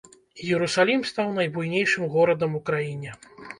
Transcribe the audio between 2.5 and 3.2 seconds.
у краіне.